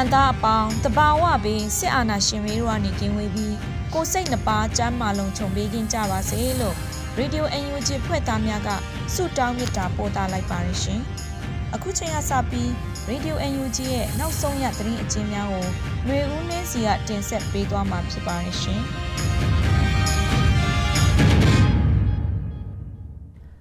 [0.00, 3.56] နိုင်ငံသူနိုင်ငံသားအပေါင်းတဘာဝပြီးစစ်အာဏာရှင်တွေတို့ကနေကင်းဝေးပြီး
[3.92, 6.76] ကိုယ်စိတ်နှပါကျမ်းမာလုံးခြုံပေးခြင်းကြပါစေလို့
[7.18, 8.68] Radio UNG ဖွဲ့သားများက
[9.14, 11.00] ဆုတောင်းမေတ္တာပို့သလိုက်ပါတယ်ရှင်။
[11.74, 12.68] အခုချိန်ကစပြီး
[13.10, 15.66] Radio UNG ရဲ့နောက်ဆုံးရသတင်းအကျဉ်းများကို
[16.04, 18.80] ຫນွေဦးနှင်းစီကတင်ဆက်ပေးသွားမှာဖြစ်ပါတယ်ရှင်။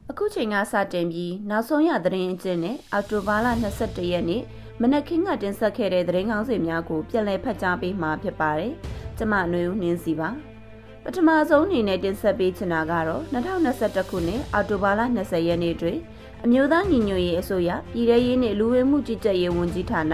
[0.09, 3.48] အခုချိန်ကစတင်ပြီးနောက်ဆုံးရသတင်းအကျဉ်းနဲ့အော်တိုဘာလ
[3.80, 4.44] 22ရက်နေ့
[4.81, 8.73] မနက်ခင်းကတင်ဆက်ခဲ့တဲ့သတင်းကောင်းစီများကိုပြန်လည်ဖတ်ကြားပေးမှာဖြစ်ပါတယ်။
[9.17, 10.30] ကျမຫນွေဦးနှင်းစီပါ။
[11.03, 15.97] ပထမဆုံးအနေနဲ့တင်ဆက်ပေးချင်တာကတော့2021ခုနှစ်အောက်တိုဘာလ20ရက်နေ့တွင်
[16.44, 20.13] အမျိုးသားညီညွတ်ရေးအစိုးရပြည်ထရေးနှင့်လူဝင်မှုကြီးကြပ်ရေးဝန်ကြီးဌာန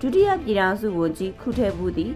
[0.00, 2.12] ဒုတိယပြည်ထောင်စုဝန်ကြီးခုထဲဘူးသည်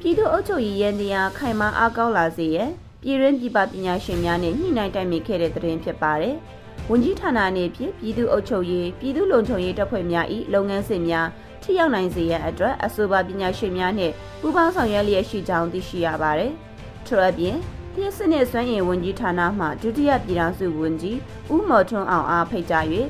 [0.00, 2.70] ပြည်သူ့အုပ်ချုပ်ရေးရန်တရားခိုင်မာအားကောင်းလာစေရန်
[3.02, 6.36] ပြည်ရင်းပြည်ပပညာရှင်များနဲ့ညှိနှိုင်းတိုင်ပင်ခဲ့တဲ့သတင်းဖြစ်ပါတယ်။
[6.92, 11.26] ဝန်ကြီးဌာနအနေဖြင့်ပြည်သူ့အုပ်ချုပ်ရေးပြည်သူ့လုံခြုံရေးတပ်ဖွဲ့များ၏လုပ်ငန်းစဉ်များ
[11.62, 16.52] ထိရောက်နိုင်စေရန်အတွက်အဆိုပါပညာရှင်များနှင့်ပူးပေါင်းဆောင်ရွက်လျက်ရှိကြောင်းသိရှိရပါတယ်။
[17.06, 17.56] ထို့အပြင်
[17.94, 21.18] တည်စနစ်စွမ်းအင်ဝန်ကြီးဌာနမှဒုတိယပြည်ထောင်စုဝန်ကြီး
[21.52, 22.84] ဦးမော်ထွန်းအောင်အားဖိတ်ကြား၍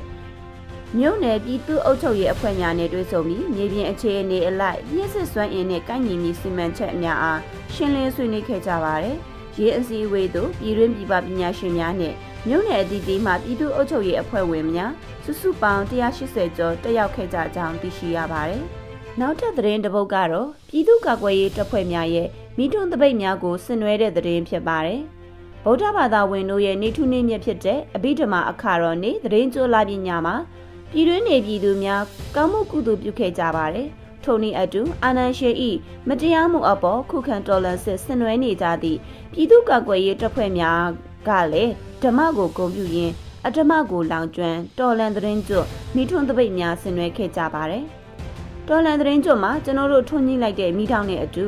[0.97, 7.39] မြို့နယ်ပြည်သူ့အုပ်ချုပ်ရေးအဖွဲ့များနဲ့တွေ့ဆုံပြီးမြေပြင်အခြေအနေအလိုက်ပြည်စစ်စွမ်းအင်နဲ့ကိုင်းညီမီစီမံချက်အများအား
[7.73, 9.17] ရှင်းလင်းဆွေးနွေးခဲ့ကြပါတယ်။
[9.59, 12.15] ရေးအစည်းအဝေးသို့ပြည်တွင်းပြည်ပပညာရှင်များနဲ့
[12.47, 14.91] မြို့နယ်အသီးသီးမှပြည်သူ့အုပ်ချုပ်ရေးအဖွဲ့ဝင်များ
[15.25, 18.63] စုစုပေါင်း180ကျော်တက်ရောက်ခဲ့ကြကြောင်းသိရှိရပါတယ်။
[19.19, 25.01] နောက်ထပ်သတင်းတစ်ပုဒ်ကတော့ပြည်သူ့ကာကွယ်ရေးတပ်ဖွဲ့များရဲ့မိထွန်းတပိတ်များကိုဆင်နွှဲတဲ့သတင်းဖြစ်ပါတယ်။
[25.65, 30.35] ဗုဒ္ဓဘာသာဝင်တို့ရဲ့နေထုနေမြတ်ဖြစ်တဲ့အဘိဓမ္မာအခါတော်နေ့သတင်းကြိုလာပညာမှာ
[30.91, 32.03] ပြည်တွင်းနေပြည်သူများ
[32.35, 33.87] ကောင်းမှုကုသိုလ်ပြုခဲ့ကြပါတယ်။
[34.23, 35.69] ထိုနည်းအတူအာနန်ရှေဤ
[36.07, 38.99] မတရားမှုအပေါ်ခုခံတော်လှန်စစ်ဆင်နွှဲနေကြသည့်
[39.33, 41.71] ပြည်သူ့ကာကွယ်ရေးတပ်ဖွဲ့များ ကလည်း
[42.01, 43.13] ဓမ္မကိုဂုဏ်ပြုရင်း
[43.47, 47.83] အဓမ္မကိုလောင်ကျွမ်းတော်လန်သတင်းကျွတ်မိထွန်းတပိတ်များဆင်နွှဲခဲ့ကြပါတယ်။
[48.67, 51.47] တော်လန်သတင်းကျွတ်မှာကျွန်တော်တို့ထွန်းညှိလိုက်တဲ့မိထောင်နဲ့အတူ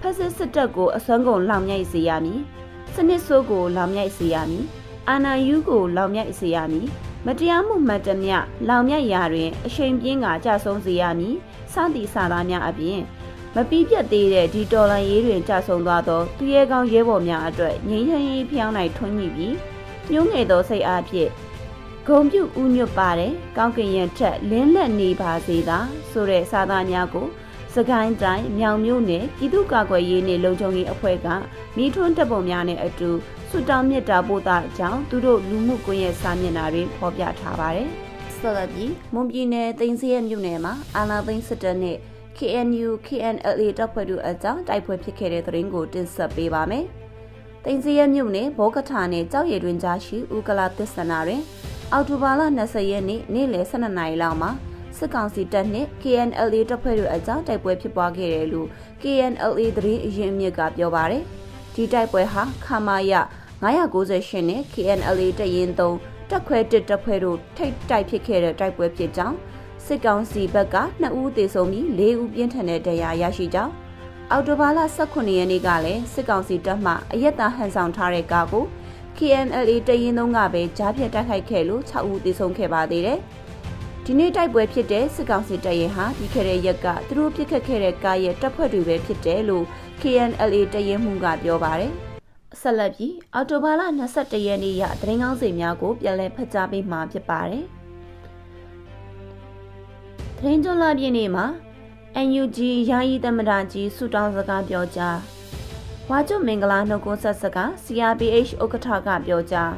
[0.00, 2.40] ဖက်စစ်စစ်တပ်ကိုအစွမ်းကုန်လောင်မြိုက်စေရမည်။
[2.94, 4.64] စနစ်ဆိုးကိုလောင်မြိုက်စေရမည်။
[5.08, 6.86] အာနာယူကိုလောင်မြိုက်စေရမည်။
[7.26, 8.36] မတရားမှုမှတ်တမျှ
[8.68, 11.34] လောင်မြိုက်ရာတွင်အရှိန်ပြင်းကကြဆုံးစေရမည်။
[11.72, 13.00] စသည်စာသားများအပြင်
[13.56, 19.54] မပီးပြတ်သေးတဲ့ဒီတော်လန်ရေးတွင်ကြဆုံးသွားသောသူရဲကောင်းရဲဘော်များအတွက်ငြိမ်းချမ်းရေးဖျောင်းနိုင်ထွန်းညှိပြီး
[20.10, 21.30] ညှိုးငယ်သောစိတ်အားဖြင့်
[22.06, 25.78] ဂုံပြုဥညွတ်ပါတယ်ကောင်းကင်ရံထက်လင်းလက်နေပါစေသာ
[26.10, 27.26] ဆိုတဲ့စာသားများကို
[27.74, 31.28] စကိုင်းတိုင်းမြောင်မြို့နယ်ပြည်သူ့ကာကွယ်ရေးနှင့်လုံခြုံရေးအဖွဲ့က
[31.76, 33.10] မိထွန်းတပ်ပုံများနဲ့အတူ
[33.50, 37.88] ဆွတောင်းမြစ်တာပို့တာအကြောင်းသူတို့လူမှုကွန်ရက်စာမျက်နှာတွင်ဖော်ပြထားပါတယ်
[38.38, 41.98] ဆက်လက်ပြီးမွန်ပြည်နယ်သိန်းစရဲမြို့နယ်မှာအာနာသိန်းစစ်တပ်နဲ့
[42.38, 46.84] KNU KNLA တပ်ဖွဲ့တို့အကြောင်းတိုက်ပွဲဖြစ်ခဲ့တဲ့သတင်းကိုတင်ဆက်ပေးပါမယ်။
[47.64, 51.42] တင်စီရမြို့နယ်ဘောကထာနယ်ကြောက်ရည်တွင်ကြားရှိဥကလာသစ္စနာတွင်
[51.92, 54.50] အောက်တိုဘာလ20ရက်နေ့နေ့လယ်12နာရီလောက်မှာ
[54.98, 58.68] စစ်ကောင်စီတပ်နှင့် KNLA တပ်ဖွဲ့တို့အကြောင်းတိုက်ပွဲဖြစ်ပွားခဲ့တယ်လို့
[59.02, 61.22] KNLA သတင်းအရင်းမြစ်ကပြောပါတယ်။
[61.74, 63.12] ဒီတိုက်ပွဲဟာခမာယ
[63.62, 69.36] 998နဲ့ KNLA တရင်3တက်ခွဲတစ်တပ်ဖွဲ့တို့ထိတ်တိုက်ဖြစ်ခဲ့တဲ့တိုက်ပွဲဖြစ်ကြောင်း
[69.86, 73.72] စစ်ကောင်စီဘက်က2ဦးသေဆုံးပြီး4ဦးပြင်းထန်တဲ့ဒဏ်ရာရရှိကြောင်း
[74.30, 78.64] အော်တိုဘာလ18ရက်နေ့ကလည်းစစ်ကောင်စီတပ်မှအရက်သားဟန်ဆောင်ထားတဲ့ကားကို
[79.18, 83.18] KNLA တရင်သုံးကပဲကြားဖြတ်တိုက်ခိုက်ခဲ့လို့6ဦးသေဆုံးခဲ့ပါသေးတယ်။
[84.04, 89.64] ဒီနေ့တိုက်ပွဲဖြစ်တဲ့စစ်ကောင်စီတပ်ရင်ဟာပြီးခဲ့တဲ့ရက်ကသူတို့ပြစ်ခတ်ခဲ့တဲ့ကားရဲ့တပ်ဖွဲ့တွေပဲဖြစ်တယ်လို့
[90.00, 91.92] KNLA တရင်မှုကပြောပါတယ်။
[92.60, 93.82] ဆက်လက်ပြီးအော်တိုဘာလ
[94.14, 97.66] 22ရက်နေ့ရသတင်းကောင်းစီများကိုပြန်လည်ဖတ်ကြားပေးမှာဖြစ်ပါတယ်။
[100.44, 101.46] သတင်းကြလာပြည့်နေ့မှာ
[102.26, 102.58] NUG
[102.90, 105.18] ယာယီသမ္မတကြီးဆုတောင်းစကားပြောကြား
[106.08, 109.72] ဝါကျွမင်္ဂလာနှုတ်ခွန်းဆက်စကား CRPH ဥက္ကဋ္ဌကပြောကြား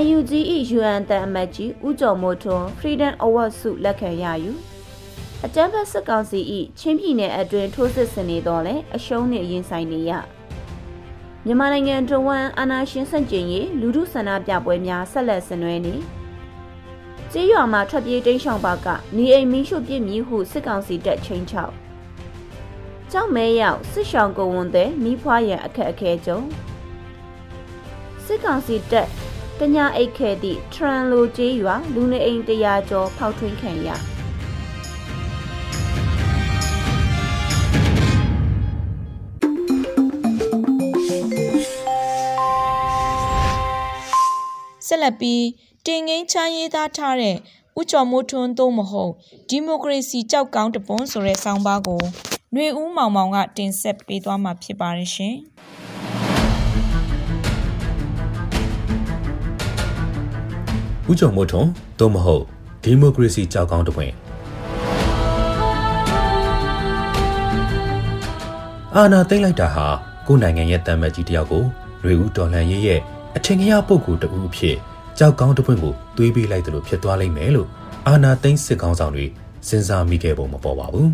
[0.00, 0.32] UNG၏
[0.78, 4.52] UN တန်အမတ်ကြီးဦးကျော်မိုးထွန်း Freedom Award ဆုလက်ခံရယူ
[5.44, 6.40] အကြမ်းဖက်စစ်ကောင်စီ၏
[6.78, 10.12] ချင်းပြည်နယ်အတွင်းထိုးစစ်ဆင်နေတော့လဲအရှုံးနှင့်ရင်ဆိုင်နေရ
[11.44, 15.96] မြန်မာနိုင်ငံတွင်းဝမ်းအာဏာရှင်ဆန့်ကျင်ရေးလူထုဆန္ဒပြပွဲများဆက်လက်ဆင်နွှဲနေ
[17.34, 18.86] ကြေးရွာမှာထွက်ပြေးတိမ်းရှောင်ပါက
[19.16, 21.72] နေအိမ်မီးရှို့ပြစ်မြည်ဟုစစ်ကောင်စီတပ်ချင်းချောက်
[23.12, 26.40] ကြောက်မဲရောက်စစ်ရှောင်ကိုဝန်တဲ့မိဖွားရန်အခက်အခဲကြုံ
[28.24, 29.08] စစ်ကောင်စီတပ်
[29.58, 33.88] တညာအိတ်ခဲသည့်ထရန်လိုကျေးရွာလူနေအိမ်တရာကျော်ဖောက်ထွင်းခံရ
[44.86, 45.42] ဆက်လက်ပြီး
[45.85, 47.35] တင်ငင်းချမ်းရေးသားထားတဲ့
[47.79, 49.11] ဥကျော်မိုးထွန်းသို့မဟုတ်
[49.49, 52.01] ဒီမိုကရေစီကြောက်ကောင်းတပွန်းဆိုတဲ့ဆောင်းပါးကို
[52.53, 55.35] ຫນွေဦးမောင်မောင်ကတင်ဆက်ပေးသွားမှာဖြစ်ပါတယ်ရှင်။
[61.09, 61.69] ဦးကျော်မိုးထွန်း
[61.99, 62.43] သို့မဟုတ်
[62.83, 64.13] ဒီမိုကရေစီကြောက်ကောင်းတပွင့်
[68.95, 69.87] အာနာသိမ့်လိုက်တာဟာ
[70.27, 71.63] ကိုယ်နိုင်ငံရဲ့တမ်းမကြီးတယောက်ကို
[72.01, 73.01] ຫນွေဦးတော်လှန်ရေးရဲ့
[73.35, 74.77] အထင်ကြီးပုဂ္ဂိုလ်တဦးအဖြစ်
[75.22, 77.68] ကြောက်ကောင်းတပွင့်ကိုတွေးပေးလိုက်တယ်လို့ဖြစ်သွားလိမ့်မယ်လို့
[78.06, 79.26] အာနာသိမ့်စစ်ကောင်းဆောင်တွေ
[79.68, 81.10] စဉ်းစားမိခဲ့ပုံမပေါ်ပါဘူး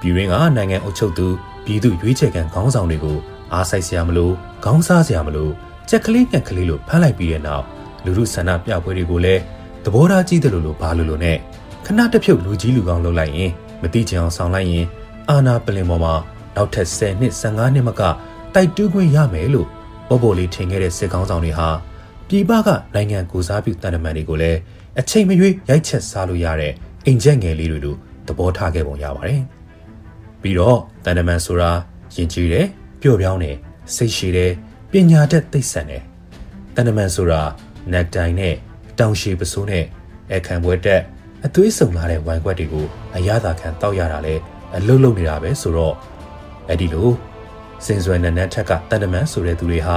[0.00, 1.26] ပြည်ရင်းကနိုင်ငံအုပ်ချုပ်သူ
[1.64, 3.16] ပြည်သူရွေးချယ်ခံခေါင်းဆောင်တွေကို
[3.52, 4.30] အားဆိုင်စရာမလို
[4.64, 5.48] ခေါင်းစားစရာမလို
[5.88, 7.64] ကြက်ကလေးငှက်ကလေးလို့ဖမ်းလိုက်ပြီးတဲ့နောက်
[8.04, 9.40] လူလူဆန္ဒပြပွဲတွေကိုလည်း
[9.84, 11.36] သဘောထားကြီးတယ်လို့လို့ဘာလို့လို့နဲ့
[11.86, 13.50] ခဏတစ်ဖြုတ်လူကြီးလူကောင်းလုပ်လိုက်ရင်
[13.82, 14.86] မတိချင်အောင်ဆောင်လိုက်ရင်
[15.28, 16.14] အာနာပလင်ပေါ်မှာ
[16.56, 18.02] နောက်ထပ်10နှစ်15နှစ်မက
[18.54, 19.68] တိုက်တူးခွင့်ရမယ်လို့
[20.08, 21.68] ပေါ်ပေါ်လေးထင်ခဲ့တဲ့စစ်ကောင်းဆောင်တွေဟာ
[22.28, 24.58] ပြည်ပကနိုင်ငံကိုစားပြုတန်တမန်တွေကိုလည်း
[25.00, 26.72] အချိန်မရွေးရိုက်ချက်စားလို့ရတဲ့
[27.06, 29.40] အိမ်ချက်ငယ်လေးတွေလိုသဘောထားခဲ့ပုံရပါတယ်။
[30.42, 31.70] ပြီးတော့တန်တမန်ဆိုတာ
[32.14, 32.66] ယဉ်ကျေးတယ်
[33.00, 33.56] ပျော့ပြောင်းတယ်
[33.94, 34.52] စိတ်ရှည်တယ်
[34.90, 36.02] ပညာတတ်သိဆန်တယ်
[36.74, 37.42] တန်တမန်ဆိုတာ
[37.92, 38.54] နက်တိုင်နဲ့
[38.98, 39.84] တောင်ရှည်ပစိုးနဲ့
[40.32, 41.02] အခမ်းပွဲတက်
[41.44, 42.86] အသွေးဆုံလာတဲ့ဝိုင်ခွက်တွေကို
[43.16, 44.34] အရသာခံတောက်ရတာလဲ
[44.76, 45.94] အလုတ်လုတ်နေတာပဲဆိုတော့
[46.68, 47.10] အဲ့ဒီလို
[47.84, 49.96] စင်စွယ်နက်နက်ထက်ကတန်တမန်ဆိုတဲ့သူတွေဟာ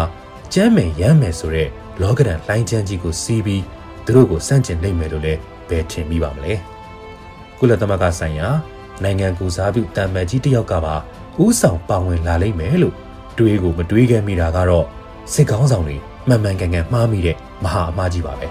[0.53, 1.69] ကျမ်းမယ်ရမ်းမယ်ဆိုတဲ့
[2.01, 3.63] လောကဒန်လှိုင်းချမ်းကြီးကိုစီးပြီး
[4.05, 5.39] သူတို့ကိုစန့်ကျင်နိုင်မယ်လို့လည်း
[5.69, 6.53] ဘယ်ထင်မိပါမလဲ
[7.59, 8.47] ကုလသမဂ္ဂဆိုင်ရာ
[9.03, 10.95] နိုင်ငံကူစားပြုတံမန်ကြီးတယောက်ကပါ
[11.43, 12.95] ဥဆောင်ပါဝင်လာလိမ့်မယ်လို့
[13.37, 14.85] တွေးကိုမတွေးခဲ့မိတာကတော့
[15.33, 15.97] စစ်ကောင်းဆောင်တွေ
[16.27, 18.47] မှန်မှန်ကန်ကန်မှားမိတဲ့မဟာအမှားကြီးပါပဲ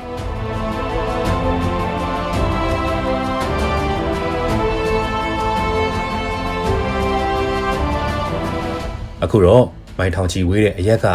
[9.22, 9.64] အခုတော့
[9.98, 11.06] မိုင်ထောင်ချီဝေးတဲ့အရက်က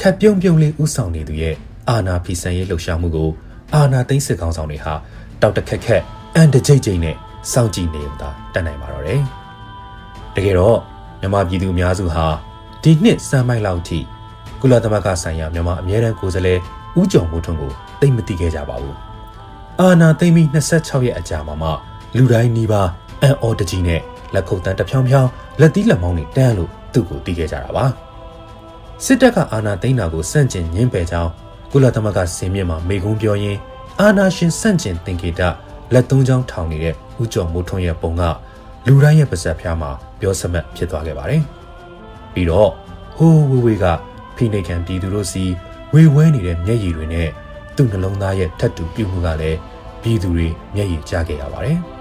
[0.00, 1.56] ခက်ပြုံးပြုံးလေးဥဆောင်နေသူရဲ့
[1.88, 3.30] အာနာဖီဆန်ရေးလှုပ်ရှားမှုကို
[3.74, 4.94] အာနာသိန်းစစ်ကောင်းဆောင်တွေဟာ
[5.42, 6.02] တောက်တခက်ခက်
[6.34, 7.16] အန်တကြိတ်ကြိတ်နဲ့
[7.52, 9.20] စောင့်ကြည့်နေုံသာတတ်နိုင်ပါတော့တယ်။
[10.34, 10.78] တကယ်တော့
[11.20, 12.26] မြန်မာပြည်သူအများစုဟာ
[12.82, 13.98] ဒီနှစ်စမ်းမိုက်လောက်ထိ
[14.60, 16.60] ကုလသမဂ္ဂဆိုင်ရာမြန်မာအမြဲတမ်းကိုယ်စားလှယ်
[16.98, 18.94] ဦးကျော်မိုးထွန်းကိုသိမသိခဲ့ကြပါဘူး။
[19.80, 21.70] အာနာသိမ့်ပြီး26ရက်အကြာမှာမှ
[22.16, 22.88] လူတိုင်းနီးပါး
[23.22, 24.00] အန်အော်တကြီးနဲ့
[24.34, 25.30] လက်ခုပ်တန်းတဖြောင်းဖြောင်း
[25.60, 27.86] လက်သီးလက်မောင်းတွေတန်းလို့သူ့ကိုတီးခဲ့ကြတာပါ။
[29.04, 31.32] စစ်တပ်ကအာဏာသိမ်းတာကိုစန့်ကျင်ညှင်းပယ်ကြောင်း
[31.72, 33.58] ကုလသမဂ္ဂစင်မြင့်မှာမေကုံးပြောရင်း
[34.00, 35.40] အာနာရှင်စန့်ကျင်တင်ကေတ
[35.92, 38.22] လက်သုံးချောင်းထောင်နေတဲ့ဦးကျော်မိုးထွန်းရဲ့ပုံက
[38.86, 41.42] လူတိုင်းရဲ့ပါဇက်ဖျားမှာပြောစမတ်ဖြစ်သွားခဲ့ပါတယ်။
[42.34, 42.70] ပြီးတော့
[43.16, 43.84] ဟိုးဝေးဝေးက
[44.36, 45.44] ဖိနေခံပြည်သူတို့စီ
[45.94, 47.28] ဝေဝဲနေတဲ့မျက်ရည်တွေနဲ့
[47.76, 49.58] သူ့နှလုံးသားရဲ့ထက်တူပြုမှုကလည်း
[50.02, 51.78] ပြည်သူတွေမျက်ရည်ကျခဲ့ရပါတယ်။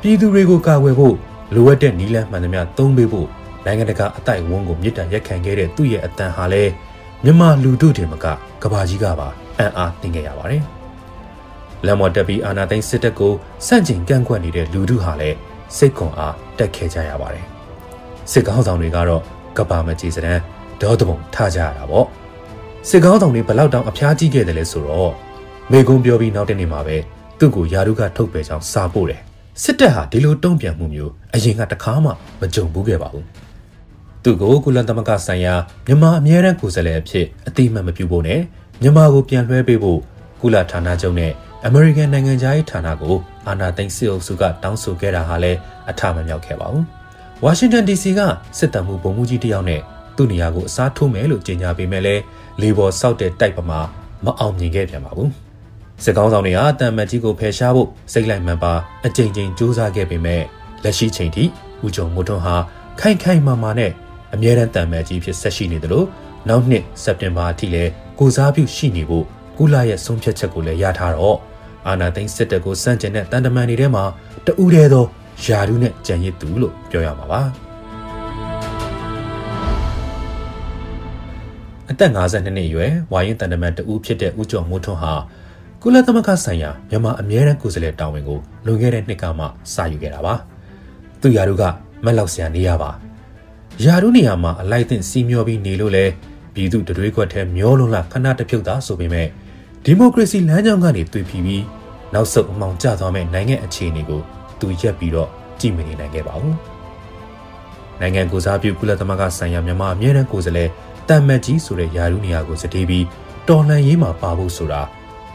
[0.00, 1.14] ပြည်သူတွေကိုကာကွယ်ဖို့
[1.54, 3.28] လိုအပ်တဲ့နည်းလမ်းမှန်သမျှသုံးပေးဖို့
[3.64, 6.72] နိုင်ငံတကာအတိုက်အဝန်းကိုမြစ်တံရက်ခံခဲ့တဲ့သူ့ရဲ့အတန်ဟာလည်း
[7.24, 8.26] မြန်မာလူတို့တွေမက
[8.62, 9.28] ကဘာကြီးကပါ
[9.58, 10.62] အံ့အားသင်ခဲ့ရပါတယ်။
[11.86, 13.32] လက်မော်တက်ပြီးအာနာသိန်းစစ်တပ်ကို
[13.66, 15.36] စန့်ကျင်ကန့်ကွက်နေတဲ့လူတို့ဟာလည်း
[15.76, 17.44] စိတ်ခွန်အားတက်ခဲ့ကြရပါတယ်။
[18.30, 19.22] စစ်ကောင်းဆောင်တွေကတော့
[19.58, 20.38] ကဘာမကြီးစတဲ့
[20.80, 22.06] ဒေါ်တပုံထားကြရတာပေါ့။
[22.88, 25.12] စစ်ကောင်းဆောင်တွေဘလောက်တောင်အဖျားကြီးခဲ့တယ်လဲဆိုတော့
[25.72, 26.96] မေကုံပြောပြီးနောက်တနေ့မှာပဲ
[27.38, 29.20] သူ့ကိုယာရုကထုတ်ပယ်ကြောင်းစာပို့တယ်။
[29.62, 33.26] စစ်တပ်ဟာဒီလိုတုံ့ပြန်မှုမျိုးအရင်ကတခါမှမကြုံဘူးခဲ့ပါဘူး။
[34.24, 35.54] သူ့ကိုကုလသမဂ္ဂဆိုင်ရာ
[35.86, 38.40] မြန်မာအမြဲတမ်းကိုယ်စားလှယ်အဖြစ်အတိအမှတ်မပြုဖို့နဲ့
[38.82, 40.00] မြန်မာကိုပြန်လွှဲပေးဖို့
[40.40, 41.32] ကုလဌာနချုပ်နဲ့
[41.66, 43.16] အမေရိကန်နိုင်ငံသားရေးဌာနကို
[43.48, 45.58] အာဏာသိမ်းစစ်အုပ်စုကတောင်းဆိုခဲ့တာဟာလည်း
[45.90, 46.84] အထမမြောက်ခဲ့ပါဘူး။
[47.44, 48.20] ဝါရှင်တန် DC က
[48.58, 49.80] စစ်တပ်မှုဗိုလ်မှူးကြီးတယောက်နဲ့
[50.16, 52.14] သူ့နေရာကိုအစားထိုးမယ်လို့ကြေညာပေးမဲ့လဲ
[52.60, 53.80] လေဘော်ဆောက်တဲ့တိုက်ပမာ
[54.24, 55.30] မအောင်မြင်ခဲ့ပြန်ပါဘူး။
[56.04, 58.72] စစ်ကောင်းဆောင်တွေဟာတန်မတ်ကြီးကိုဖယ်ရှားဖို့စိတ်လိုက်မှန်ပါ
[59.06, 60.42] အကြိမ်ကြိမ်စူးစမ်းခဲ့ပေမဲ့
[60.84, 61.44] လက်ရှိချိန်ထိ
[61.84, 62.56] ဦးကျော်မိုးထွန်းဟာ
[63.00, 63.92] ခိုင်ခိုင်မာမာနဲ့
[64.34, 66.04] အမြဲတမ်းတန်မဲ့ကြီးဖြစ်ဆက်ရှိနေသလို
[66.48, 69.24] နောက်နှစ်စက်တင်ဘာအထိလည်းကိုစားပြုရှိနေဖို့
[69.58, 71.38] ကုလရဲ့ဆုံးဖြတ်ချက်ကိုလည်းရထားတော့
[71.86, 74.04] အာနာသိန်းစစ်တပ်ကိုစန့်ကျင်တဲ့တန်တမန်တွေထဲမှာ
[74.46, 75.04] တူးတဲ့သော
[75.44, 77.40] ယာရုနဲ့ကြံရစ်သူလို့ပြောရမှာပါ
[81.90, 85.14] အသက်52နှစ်အရွယ်ဝါရင်တန်တမန်တဦးဖြစ်တဲ့ဦးကျော်မိုးထွန်းဟာ
[85.82, 90.34] ကုလသမဂ္ဂဆိုင်ရာမြန်မာအမြဲတမ်းကိုယ်စားလှယ်တာဝန်ကိုလွန်ခဲ့တဲ့နှစ်ကမှစယူခဲ့တာပါ။
[91.20, 91.64] သူရာတို့က
[92.04, 92.90] မက်လောက်ဆရာနေရပါ။
[93.84, 96.04] ရာတို့နေရာမှာအလိုက်တင်စီမျောပြီးနေလို့လဲ
[96.54, 99.28] ပြည်သူတွေးခွက်ထဲမျောလုံးလာခဏတစ်ဖြုတ်သားဆိုပေမဲ့
[99.84, 101.64] ဒီမိုကရေစီလမ်းကြောင်းကနေတွေ့ပြီးပြီး
[102.14, 104.20] နောက်ဆုတ်အမောင်ကျသွားမဲ့နိုင်ငံအခြေအနေကို
[104.60, 105.28] သူရက်ပြီးတော့
[105.60, 106.56] ကြည့်မနေနိုင်ခဲ့ပါဘူး။
[108.00, 110.70] နိုင်ငံကိုစားပြုကုလသမဂ္ဂဆိုင်ရာမြန်မာအမြဲတမ်းကိုယ်စားလှယ်
[111.08, 113.04] တမ်မတ်ကြီးဆိုတဲ့ယာရုနေရာကိုစတေးပြီး
[113.48, 114.82] တော်လှန်ရေးမှာပါဖို့ဆိုတာ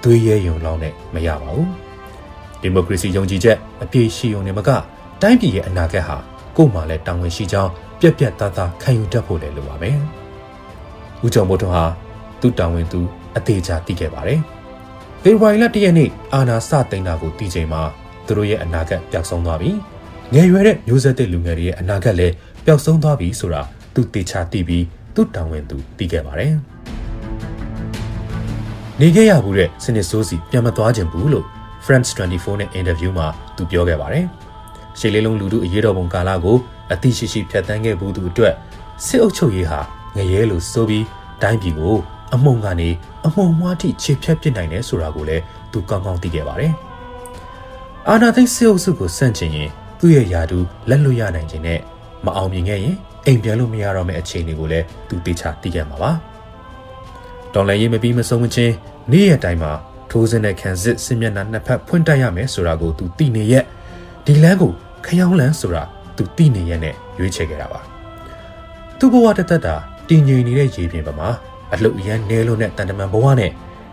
[0.04, 1.68] သွေးရဲယုံလောင်းနဲ့မရပါဘူး။
[2.62, 4.70] ဒီမိုကရေစီယုံကြည်ချက်အပြည့်ရှိုံနဲ့မက
[5.22, 6.18] တိုင်းပြည်ရဲ့အနာဂတ်ဟာ
[6.58, 9.92] ကို့မှာလည်းတာဝန်ရှိကြောင်း ပြက်ပြက်သားသားခံယူတတ်ဖို့လည်းလိုပါပဲ။
[11.25, 11.86] ဦးကျော်မိုးထွန်းဟာ
[12.42, 13.00] သူ့တာဝန်သူ
[13.38, 14.39] အသေးချာသိခဲ့ပါတယ်။
[15.24, 17.82] ဖေဖော်ဝါရီလ၁ရက်နေ့အာနာစသိန်းတာကိုတည်ချိန်မှာ
[18.25, 19.72] သူတို့ရဲ့အနာဂတ်ပျောက်ဆုံးသွားပြီ။
[20.34, 22.34] ငယ်ရွယ်တဲ့မျိုးဆက်တဲ့လူငယ်တွေရဲ့အနာဂတ်လည်း
[22.66, 23.62] ပျောက်ဆုံးသွားပြီဆိုတာ
[23.94, 24.86] သူတေချာသိပြီး
[25.16, 26.54] သူ့တာဝန်သူသိခဲ့ပါတယ်။
[29.01, 31.46] နေခဲ့ရဘူးတဲ့စနစ်ဆိုးစီပြန်မသွားခြင်းဘူးလို့
[31.86, 34.25] France 24နဲ့အင်တာဗျူးမှာသူပြောခဲ့ပါတယ်။
[35.00, 36.58] ရှေ့လေးလုံးလူထုအရေးတော်ပုံကာလကို
[36.94, 38.54] အသိရှိရှိဖြတ်တန်းခဲ့ဘူးသူအတွက်
[39.06, 39.80] စစ်အုပ်ချုပ်ရေးဟာ
[40.16, 41.06] ငရဲလိုစိုးပြီး
[41.42, 41.96] တိုင်းပြည်ကို
[42.34, 42.89] အမုံကနေ
[43.25, 46.72] အမုံမွားထိခြေဖြတ်ပစ်နိုင်တယ်ဆိုတာကိုလည်းသူကောင်းကောင်းသိခဲ့ပါတယ်။
[48.08, 51.80] အာနာသိစစ်အုပ်စုကိုစန့်ကျင်ရင်သူ့ရဲ့ယာတူလက်လွတ်ရနိုင်ခြင်းနဲ့
[52.25, 56.12] မအောင်မြင်ခဲ့ရင်အိမ်ပြန်လို့မရတော့မယ့်အခြေအနေကိုလည်းသူသိချသိခဲ့မှာပါ။
[57.54, 58.74] ဒေါ်လာရေးမပြီးမဆုံးမချင်း
[59.12, 59.72] နေ့ရက်တိုင်းမှာ
[60.12, 63.63] ထိုးစင်းတဲ့ခံစစ်စစ်မျက်နှာနှစ်ဖက်ဖွင့်တိုက်ရမယ်ဆိုတာကိုသူသိနေရဲ့
[64.25, 64.74] ဒီလမ်းကို
[65.08, 65.84] ခရောင်းလန်းဆိုတာ
[66.18, 67.80] သူသိနေရဲ့နဲ့ရွေးချယ်ခဲ့တာပါ
[69.00, 69.76] သူ့ဘဝတသက်တာ
[70.10, 71.28] တည်ငြိမ်နေတဲ့ရေပြင်ပမာ
[71.74, 73.52] အလုတ်ရန်နဲလို့နဲ့တန်တမန်ဘဝနဲ့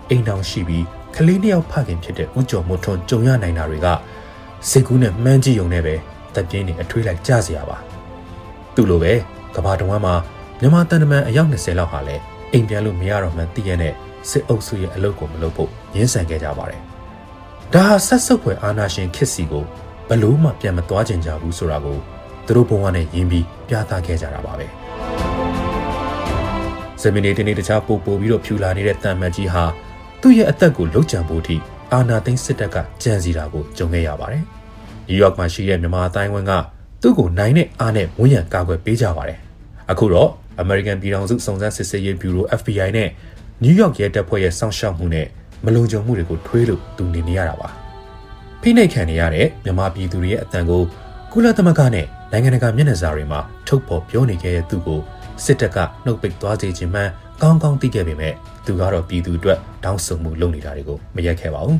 [0.09, 3.87] အိမ်တောင်ရှိပြီးကလေးနှစ်ယောက်ဖခင်ဖြစ်တဲ့ဦးကျော်မိုးထွန်းကြုံရနိုင်တာတွေက
[4.69, 5.95] စိတ်ကူးနဲ့မှန်းကြည့်ုံနဲ့ပဲ
[6.35, 7.79] တပ်ပြင်းနေအထွေးလိုက်ကြစရာပါ
[8.75, 9.13] သူ့လိုပဲ
[9.55, 10.15] ကဘာတော်မှာ
[10.61, 13.93] မြန်မာတန်တမန်အယောက်20လောက်ဟာလည်းအိမ်ပြန်လို့မရတော့မှန်းသိရတဲ့
[14.31, 16.81] စစ်အုပ်စုရဲ့အလုပ်ကိုမလုပ်ဖို့ရင်းဆန်ခဲ့ကြပါတယ်။
[17.75, 19.65] ဒါဟာဆက်ဆုပ်ဖွယ်အာဏာရှင်ခစ်စီကို
[20.09, 21.99] ဘလို့မှပြန်မသွားကျင်ကြဘူးဆိုတာကို
[22.47, 24.67] သူတို့ဘဝနဲ့ယဉ်ပြီးပြသခဲ့ကြတာပါပဲ။
[27.01, 29.65] ဇမီနီတင်းနေတခြားပို့ပို့ပြီးတော့ဖြူလာနေတဲ့တန်မတ်ကြီးဟာ
[30.21, 31.57] သူ့ရဲ့အသက်ကိုလှုပ်ကြံဖို့ထိ
[31.93, 34.43] အာဏာသိမ်းစစ်တပ်ကကြံစီတာကိုကြုံခဲ့ရပါတယ်။
[35.09, 36.53] နယူးယောက်မှာရှိတဲ့မြန်မာအတိုင်းဝန်းက
[37.03, 39.39] သူ့ကိုနိုင်တဲ့အားနဲ့ဝန်းရံကာကွယ်ပေးကြပါတယ်။
[39.91, 40.31] အခုတော့
[40.63, 43.09] American ပြည်ထောင်စုစုံစမ်းစစ်ဆေးရေးဗျူရို FBI နဲ့
[43.63, 45.27] နယူးယောက်ရဲတပ်ဖွဲ့ရဲ့စောင့်ရှောက်မှုနဲ့
[45.65, 47.84] မလုံခြုံမှုတွေကိုထွေးလို့သူနေနေရတာပါ
[48.67, 50.83] ဖိနှိပ်ခံနေရတဲ့မြန်မာပြည်သူတွေရဲ့အတန်ကို
[51.33, 55.01] ကုလသမဂ္ဂနဲ့နိုင်ငံတကာမျက်နှာစာတွေမှာထုတ်ဖော်ပြောနေခဲ့တဲ့သူကို
[55.45, 57.03] စစ်တပ်ကနှုတ်ပိတ်သွားစေခြင်းမှ
[57.43, 58.35] ကောင်းကောင်းသိခဲ့ပေမဲ့
[58.67, 61.79] သူကတော့ပြည်သူအတွက်တောင်းဆိုမှုလုပ်နေတာတွေကိုမရက်ခဲ့ပါဘူး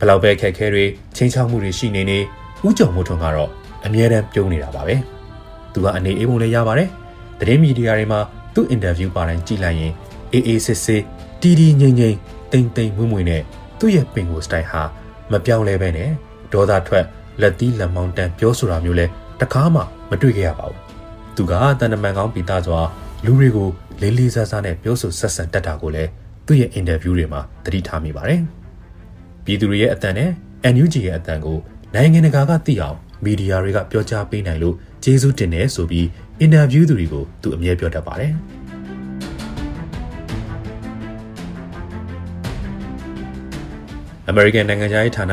[0.00, 0.84] ဘလောက်ပဲခက်ခဲတွေ
[1.16, 2.18] ချင်းချောက်မှုတွေရှိနေနေ
[2.66, 3.50] ဦးကျော်မိုးထွန်းကတော့
[3.86, 4.96] အမြဲတမ်းပြုံးနေတာပါပဲ
[5.72, 6.88] သူကအနေအေးပုံလေးရပါတယ်
[7.40, 8.20] သတင်းမီဒီယာတွေမှာ
[8.54, 9.92] သူ့အင်တာဗျူးပါတိုင်းကြည့်လိုက်ရင်
[10.32, 11.02] အေးအေးဆေးဆေး
[11.40, 12.16] တီတီငိမ့်ငိမ့်
[12.52, 13.42] တိမ်တိမ်မွေ့မွေ့နဲ့
[13.78, 14.82] သူ့ရဲ့ပင်ကိုစတိုင်ဟာ
[15.32, 16.10] မပြောင်းလဲပဲနဲ့
[16.52, 17.04] ဒေါသထွက်
[17.40, 19.06] လက်သီးလက်မောင်းတန်ပြောဆိုတာမျိုးလဲ
[19.40, 19.80] တကားမှ
[20.10, 20.78] မတွေ့ခဲ့ရပါဘူး
[21.36, 22.80] သူကတန်တမန်ကောင်းပိသားစွာ
[23.24, 23.68] လူတွေကို
[24.00, 26.10] လေးလေးစားစားနဲ့ပြောဆိုဆက်ဆံတတ်တာကိုလည်း
[26.46, 28.40] သူ့ရဲ့အင်တာဗျူးတွေမှာသတိထားမိပါတယ်
[29.44, 30.30] ပြည်သူတွေရဲ့အတန်နဲ့
[30.74, 31.58] NUG ရဲ့အတန်ကို
[31.94, 36.06] နိုင်ငံတကာကသိအောင်မီဒီယာတွေကပြောကြားပေးနိုင်လို့ကျေးဇူးတင်တယ်ဆိုပြီး
[36.40, 38.32] အင်တာဗျူးသူတွေကိုသူအမြဲပြောတတ်ပါတယ်။
[44.30, 45.32] အမေရိကန်နိုင်ငံသားရေးဌာန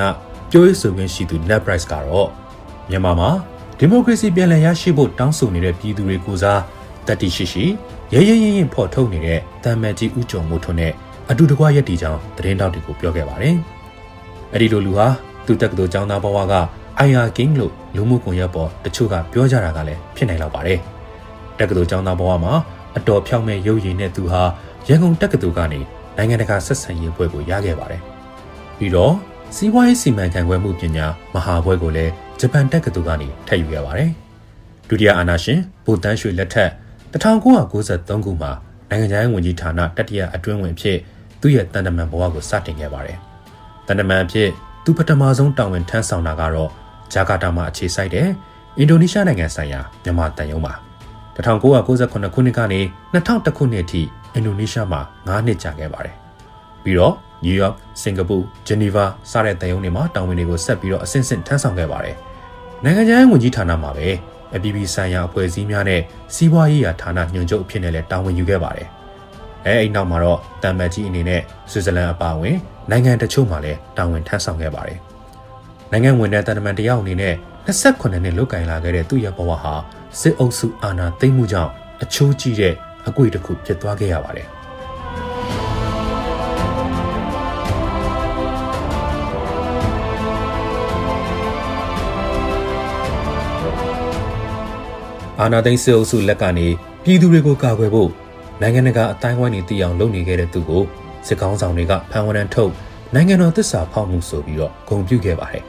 [0.51, 2.27] ပြောရေးဆိုခွင့်ရှိသူ Ned Price ကတော့
[2.89, 3.29] မြန်မာမှာ
[3.79, 6.61] ဒီမိုကရေစီပြန်လည်ရရှိဖို့တောင်းဆိုနေတဲ့ပြည်သူတွေကိုစား
[7.07, 7.65] တတိရှိရှိ
[8.13, 10.93] ရဲရဲရင်ရင်ဖော်ထုတ်နေတဲ့တမ်မန်ကြီးဦးကျော်မိုးထွန်းနဲ့
[11.29, 13.55] အတူတကွရက်တီကြောင်းသတင်းတောက်တွေကိုပြောခဲ့ပါတယ်။
[14.53, 15.07] အဲ့ဒီလိုလူဟာ
[15.45, 16.55] သူတက္ကသိုလ်ကျောင်းသားဘဝက
[17.07, 20.79] IR King လို့လူမှုကွန်ရက်ပေါ်တချို့ကပြောကြတာကလည်းဖြစ်နိုင်တော့ပါတယ်။
[21.59, 22.53] တက္ကသိုလ်ကျောင်းသားဘဝမှာ
[22.97, 24.41] အတော်ဖြောင့်မဲ့ရုပ်ရည်နဲ့သူဟာ
[24.87, 25.79] ရန်ကုန်တက္ကသိုလ်ကနေ
[26.17, 28.03] နိုင်ငံတကာဆက်ဆံရေးဘွဲ့ကိုရခဲ့ပါတယ်။
[28.77, 29.13] ပြီးတော့
[29.55, 34.09] စီးပွားရေးစီမံခန့်ခွဲမှုပညာမဟာဘွဲ့ကိုလည်းဂျပန်တက္ကသိုလ်ကနေထပ်ယူခဲ့ပါတယ်။
[34.89, 36.69] ဒုတိယအာဏာရှင်ဗိုလ်တန်းရွှေလက်ထက်
[37.11, 38.51] 1993ခုမှာ
[38.89, 40.97] နိုင်ငံခြားရေးဝန်ကြီးဌာနတတိယအတွင်းဝင်ဖြစ်
[41.41, 43.17] သူ့ရဲ့တန်တမန်ဘဝကိုစတင်ခဲ့ပါတယ်။
[43.87, 44.49] တန်တမန်ဖြစ်
[44.83, 46.69] သူပထမဆုံးတာဝန်ထမ်းဆောင်တာကတော့
[47.13, 48.27] ဂျာကာတာမှာအခြေစိုက်တဲ့
[48.77, 50.73] အင်ဒိုနီးရှားနိုင်ငံဆိုင်ရာမြန်မာတန်ယုံပါ
[51.35, 52.81] 1998ခုနှစ်ကနေ
[53.13, 54.01] 2001ခုနှစ်အထိ
[54.33, 56.15] အင်ဒိုနီးရှားမှာ9နှစ်ကြာခဲ့ပါတယ်
[56.83, 57.13] ပြီးတော့
[57.45, 58.37] နယူးယောက်စင်ကာပူ
[58.67, 62.15] ဂျနီဗာစတဲ့တန်ယုံတွေမှာတာဝန်တွေကိုဆက်ပြီးတော့အဆင့်ဆင့်ထမ်းဆောင်ခဲ့ပါတယ်
[62.83, 64.07] နိုင်ငံခြားရေးဝန်ကြီးဌာနမှာပဲ
[64.55, 66.01] အပြည်ပြည်ဆိုင်ရာအဖွဲ့အစည်းများနဲ့
[66.35, 68.87] စီးပွားရေးရာဌာနညွှန်ချုပ်အဖြစ်နဲ့လည်းတာဝန်ယူခဲ့ပါတယ်
[69.65, 72.57] အဲအဲ့နောက်မှာတော့တမ်မတ်ကြီးအနေနဲ့ဆွစ်ဇာလန်အပါအဝင်
[72.89, 74.99] နိုင်ငံတချို့မှာလည်းတာဝန်ထမ်းဆောင်ခဲ့ပါတယ်။
[75.91, 77.35] နိုင်ငံဝင်တဲ့တန်တမန်တယောက်အနေနဲ့
[77.67, 79.73] 28နှစ်လုတ်ကင်လာခဲ့တဲ့သူ့ရဲ့ဘဝဟာ
[80.19, 81.71] စစ်အုပ်စုအာဏာသိမ်းမှုကြောင့်
[82.03, 82.73] အချိုးကြီးတဲ့
[83.07, 84.47] အကွေတစ်ခုဖြစ်သွားခဲ့ရပါတယ်
[95.41, 96.67] အာနာသိန်းစစ်အုပ်စုလက်ကနေ
[97.03, 98.09] ပြည်သူတွေကိုကာကွယ်ဖို့
[98.61, 100.83] နိုင်ငံတကာအတိုင်းဝိုင်းတွေတည်အောင်လုပ်နေခဲ့တဲ့သူကို
[101.27, 102.71] စစ်ကောင်းဆောင်တွေကဖမ်းဝရမ်းထုတ်
[103.13, 105.63] နိုင်ငံတော်သစ္စာဖောက်မှုဆိုပြီးတော့ဂုဏ်ပြုခဲ့ပါတယ်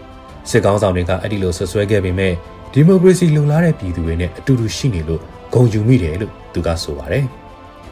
[0.50, 2.32] စစ်ကောင်းဆောင်တွေကအဲ့ဒီလိုဆွဆွဲခဲ့ပေမဲ့
[2.72, 5.20] ဒီမိုကရေစီလုံလားတဲ့ပြည်သူတွေနဲ့အတူတူရှိနေလို့
[5.52, 7.24] ဂုဏ်ယူမိတယ်လို့သူကဆိုပါတယ်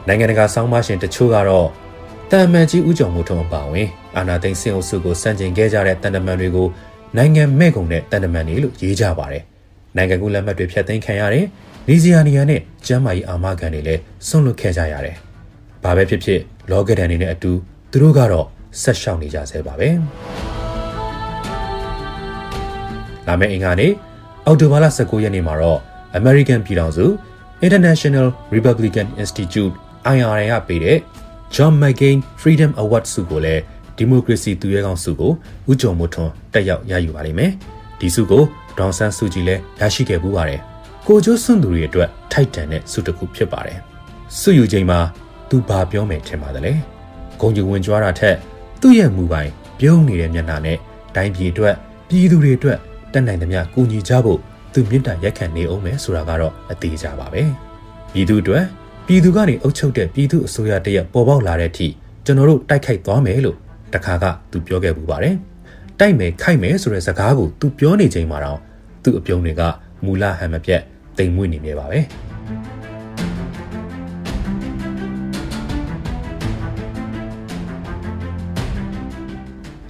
[0.07, 1.67] နိုင်ငံတကာဆောင်းပါရှင်တချို့ကတော့
[2.31, 6.67] တန်မန်ကြီးဥကြုံမှုထုံးအပါဝင်အာနာသိန်းစင်အုပ်စုကိုစန့်ကျင်ခဲ့ကြတဲ့တန်တမန်တွေကို
[7.17, 9.43] နိုင်ငံမဲ့ကုန်တဲ့တန်တမန်တွေလို့ရေးကြပါတယ်
[9.97, 11.45] နိုင်ငံကူးလက်မှတ်တွေဖျက်သိမ်းခံရတယ်
[11.87, 15.15] နီဇီယာနီယာနဲ့ကျမ်းမာရေးအာမခံတွေလည်းဆွန့်လွတ်ခဲ့ကြရတယ်။
[15.83, 16.39] ဘာပဲဖြစ်ဖြစ်
[16.71, 17.51] လောကဒန်တွေနဲ့အတူ
[17.91, 18.45] သူတို့ကတော့
[18.81, 19.89] ဆက်ရှောင်နေကြဆဲပါပဲ။
[23.27, 23.91] လာမယ့်အင်္ဂါနေ့
[24.45, 25.79] အောက်တိုဘာလ19ရက်နေ့မှာတော့
[26.19, 27.05] American ပြည်ထောင်စု
[27.65, 29.73] International Republican Institute
[30.15, 30.97] IRA ကပေးတဲ့
[31.55, 33.61] John McCain Freedom Award ဆုကိုလည်း
[33.97, 35.31] ဒီမိုကရေစီသူရဲကောင်းဆုကို
[35.69, 37.51] ဦးကျော်မိုးထွန်းတက်ရောက်ရယူပါလိမ့်မယ်။
[37.99, 38.43] ဒီဆုကို
[38.77, 40.59] ဒေါန်ဆန်းစုကြည်လည်းရရှိခဲ့ပူပါတယ်။
[41.07, 43.79] ကိုကျိုးစွန့်သူတွေအတွက်ထိုက်တန်တဲ့ဆုတစ်ခုဖြစ်ပါတယ်။
[44.39, 44.99] ဆုယူချိန်မှာ
[45.49, 46.73] သူဘာပြောမယ်ထင်ပါတယ်လဲ။
[47.39, 48.35] ဂုံကြီးဝင်ကြွားတာထက်
[48.81, 50.77] သူ့ရဲ့မူပိုင်ပြုံးနေတဲ့မျက်နှာနဲ့
[51.15, 51.75] တိုင်းပြည်အတွက်
[52.09, 52.77] ပြည်သူတွေအတွက်
[53.13, 54.39] တက်နိုင်သမျှကူညီကြဖို့
[54.73, 57.41] သူမြင့်တရက်ခံနေအောင်မယ်ဆိုတာကတော့အသေးချပါပဲ။
[58.13, 58.63] ပြည်သူအတွက်
[59.07, 61.87] ပြည်သူကနေအုပ်ချုပ်တဲ့ပြည်သူအစိုးရတရက်ပေါ်ပေါက်လာတဲ့အထိ
[62.25, 63.57] ကျွန်တော်တို့တိုက်ခိုက်သွားမယ်လို့
[63.93, 65.35] တခါကသူပြောခဲ့ပူပါတယ်။
[66.00, 68.60] တိုက်မယ်ခိုက်မယ်ဆိုတဲ့စကားကိုသူပြောနေချိန်မှာတော့
[69.02, 69.62] သူ့အပြုံးတွေက
[70.04, 70.82] မူလဟန်မပြတ်
[71.18, 72.00] တိမ်မွေ့နေမြဲပါပဲ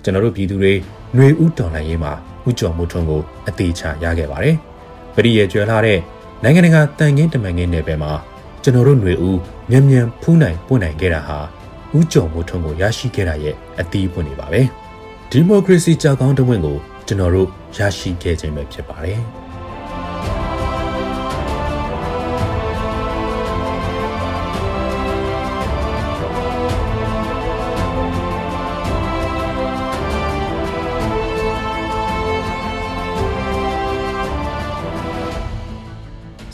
[0.03, 0.73] ကျွန်တော်တို့ပြည်သူတွေ
[1.15, 2.12] ຫນွေဥတော်လှန်ရေးမှာ
[2.49, 4.57] ဥကြော်မှုထုံးကိုအသေးချရခဲ့ပါတယ်။
[5.15, 5.99] ပရိယေကျွဲလာတဲ့
[6.43, 8.12] နိုင်ငံတကာတန်ငင်းတမန်ငင်းနယ်ပယ်မှာ
[8.62, 9.31] ကျွန်တော်တို့ຫນွေဥ
[9.71, 11.39] မြန်မြန်ဖူးနိုင်ပွင့်နိုင်ခဲ့တာဟာ
[11.99, 14.63] ဥကြော်မှုထုံးကိုရရှိခဲ့တာရဲ့အသီးပွင့်နေပါပဲ။
[15.38, 19.20] ဒီမိုကရေစီကြောက်ကောင်းတဝင့်ကိုကျွန်တော်တို့ရရှိခဲ့ခြင်းပဲဖြစ်ပါတယ်။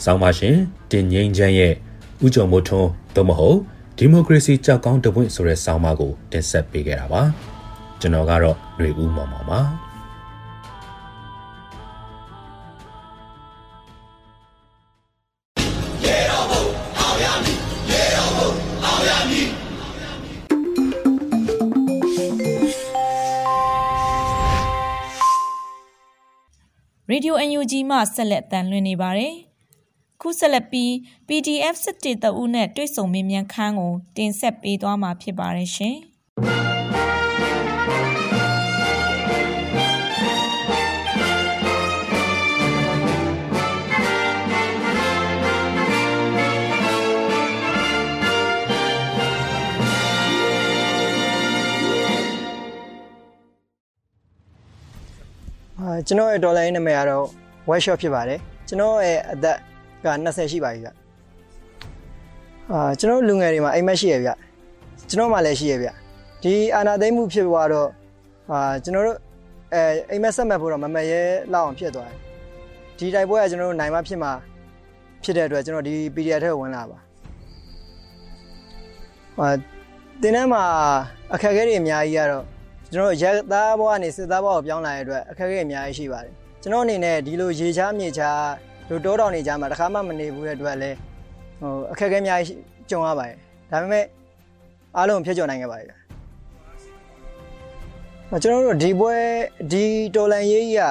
[0.04, 0.56] ဆောင်းပါရှင်
[0.90, 1.74] တင်ငိမ့်ချမ်းရဲ့
[2.24, 3.58] ဥကြုံမိုးထွန်းသို့မဟုတ်
[3.98, 7.51] ဒီမိုကရေစီကြောက်ကောင်းတပွင့်ဆိုတဲ့ဆောင်းပါးကိုတင်ဆက်ပေးခဲ့တာပါ
[8.04, 9.60] ကျွန်တော်ကတော့ຫນွေဦးမောင်မောင်ပါ
[27.10, 29.34] ရေဒီယို UNG မှဆက်လက်တန်လွှင့်နေပါတယ်။
[30.20, 30.90] ခုဆက်လက်ပြီး
[31.28, 35.96] PDF စစ်တေတအုပ်နဲ့တွေ့ဆုံမေးမြန်းခန်းကိုတင်ဆက်ပေးသွားမှာဖြစ်ပါတယ်ရှင်။
[36.46, 36.71] အာ
[56.06, 57.26] ကျွန်တော်ရဲ့ဒေါ်လာရင်းနာမည်ကတော့
[57.68, 59.56] workshop ဖြစ်ပါတယ်ကျွန်တော်ရဲ့အသက်
[60.04, 60.88] က20ရှိပါပြီဗျ
[62.72, 64.30] အာကျွန်တော်လူငယ်တွေမှာအိမ်မက်ရှိရဗျ
[65.08, 65.88] ကျွန်တော်မှလည်းရှိရဗျ
[66.42, 67.90] ဒီအာနာသိမ့်မှုဖြစ်သွားတော့
[68.50, 69.18] အာကျွန်တော်တို့
[69.74, 71.20] အဲအိမ်မက်ဆက်မှတ်ဖို့တော့မမရဲ
[71.52, 72.18] လောက်အောင်ဖြစ်သွားတယ်
[72.98, 74.32] ဒီတိုက်ပွဲကကျွန်တော်တို့နိုင်မဖြစ်မှာ
[75.22, 76.98] ဖြစ်တဲ့အတွက်ကျွန်တော်ဒီ PDF ထဲဝင်လာပါ
[79.38, 79.48] အာ
[80.22, 80.62] တင်းထဲမှာ
[81.34, 82.44] အခက်အခဲတွေအများကြီးကတော့
[82.92, 88.42] ကျွန်တော်ရက်သားဘဝကနေစစ်သားဘဝကိုပြောင်းလာတဲ့အတွက်အခက်အခဲအများကြီးရှိပါတယ်ကျွန်တော်အနေနဲ့ဒီလိုရေချားမြေချား
[88.88, 90.96] တို့တောတောင်နေကြမှာတစ်ခါမှမနေဘူးတဲ့အတွက်လည်း
[91.60, 92.58] ဟိုအခက်အခဲအများကြီး
[92.90, 93.36] ကြုံရပါတယ်
[93.70, 94.04] ဒါပေမဲ့
[94.96, 95.92] အားလုံးဖြည့်ကျော်နိုင်ခဲ့ပါတယ်ဗျ
[98.40, 99.16] ကျွန်တော်တို့ဒီပွဲ
[99.72, 100.82] ဒီတော်လန်ရေးကြီးက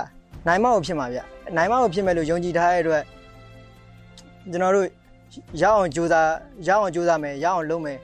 [0.47, 1.19] နိုင်မကိုဖြစ်မှာဗျ
[1.55, 3.03] နိုင်မကိုဖြစ်မယ်လို့ယုံကြည်ထားတဲ့အတွက်
[4.51, 4.87] ကျွန်တော်တို့
[5.61, 6.29] ရအောင်ကြိုးစား
[6.67, 7.97] ရအောင်ကြိုးစားမယ်ရအောင်လုပ်မယ်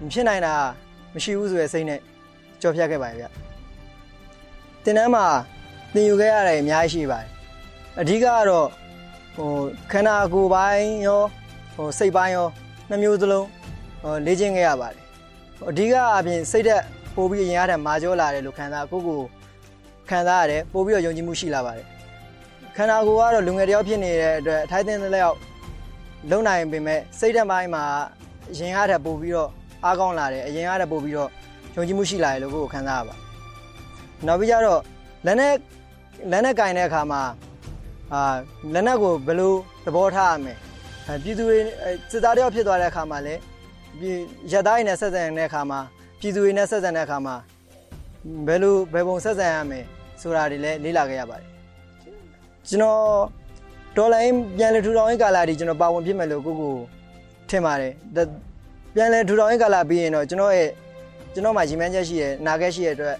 [0.00, 0.54] မဖြစ်နိုင်တာ
[1.14, 2.00] မရှိဘူးဆိုတဲ့စိတ်နဲ့
[2.60, 3.24] ကြော်ဖြတ်ခဲ့ပါတယ်ဗျ
[4.84, 5.24] တင်တန်းမှာ
[5.92, 7.28] သင်ယူခဲ့ရတယ်အများကြီးရှိပါတယ်
[8.00, 8.66] အဓိကကတော့
[9.36, 9.50] ဟို
[9.92, 11.22] ခန္ဓာကိုယ်ပိုင်းရော
[11.74, 12.48] ဟိုစိတ်ပိုင်းရော
[12.90, 13.46] နှမျိုးစလုံး
[14.02, 15.00] ဟိုလေ့ကျင့်ခဲ့ရပါတယ်
[15.68, 16.82] အဓိကအပြင်စိတ်သက်
[17.16, 19.20] ပို့ပြီးရင်ရတဲ့မာကြောလာတယ်လို့ခံစားကိုကို
[20.10, 21.86] ခံစားရတယ်ပို့ပြီးတော့ယုံကြည်မှုရှိလာပါတယ်
[22.76, 25.36] ခန္ဓာကိုယ်ကတော့လူငယ်တယောက်ဖြစ်နေတဲ့အတွက်အထိုက်အသင့်တဲ့လောက်
[26.30, 27.84] လုံနိုင်ပေမဲ့စိတ်သက်ပိုင်းမှာ
[28.58, 29.50] ရင်ရတဲ့ပို့ပြီးတော့
[29.84, 31.30] အားကောင်းလာတယ်အရင်ရတဲ့ပို့ပြီးတော့
[31.76, 33.14] ယုံကြည်မှုရှိလာတယ်လို့ကိုကိုခံစားရပါ
[34.26, 34.80] နောက်ပြီးကြတော့
[35.26, 35.54] လက်နဲ့
[36.30, 37.22] လက်နဲ့ကင်တဲ့အခါမှာ
[38.12, 38.34] အာ
[38.74, 40.54] လက်နက်ကိုဘယ်လိုသဘောထားရမလဲ
[41.22, 41.58] ပြည်သူတွေ
[42.10, 43.40] စစ်သားတယောက်ဖြစ်သွားတဲ့အခါမှာလည်း
[44.52, 45.80] ရက်သားတွေနဲ့ဆက်ဆံတဲ့အခါမှာ
[46.22, 47.36] ပြည်သူတွေနဲ့ဆက်ဆံတဲ့အခါမှာ
[48.46, 49.80] ဘယ်လိုဘယ်ပုံဆက်ဆံရမလဲ
[50.20, 51.48] ဆိုတာတွေလည်းလေ့လာခဲ့ရပါတယ်
[52.68, 53.00] ကျွန်တော်
[53.96, 54.18] ဒေါ်လာ
[54.58, 56.74] ပြန်လဲထူထောင်ရေးကာလဒီကျွန်တော်ပါဝင်ဖြစ်မယ်လို့ကိုကို
[57.50, 57.92] ထင်ပါတယ်
[58.94, 60.70] ပြန်လဲထူထောင်ရေးကာလပြီးရင်တော့ကျွန်တော်ရဲ့
[61.34, 63.16] ကျွန်တော်မှရီမန်းချက်ရှိရနာခဲ့ရှိရအတွက်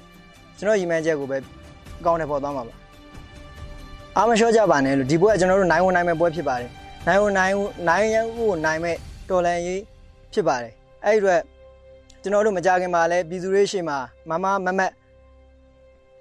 [0.58, 1.36] ကျွန်တော်ရီမန်းချက်ကိုပဲ
[2.00, 2.74] အကောင့်ထဲပေါ်သွားမှာပါ
[4.16, 6.70] အားမလျှော့ကြပါနဲ့လို့ဒီပွဲကကျွန်တော်တို့နိုင်ဝင်နိုင်မဲ့ပွဲဖြစ်ပါတယ်
[7.06, 7.54] နိုင်ဝင်နိုင်
[7.88, 8.96] နိုင်ရကိုနိုင်မဲ့
[9.28, 9.80] တော်လန်ရေး
[10.32, 10.72] ဖြစ်ပါတယ်
[11.04, 11.40] အဲ့ဒီအတွက်
[12.22, 13.98] ကျွန်တော်တို့မကြခင်မှာလည်းပြည်သူတွေရှေ့မှာ
[14.30, 14.92] မမမမတ်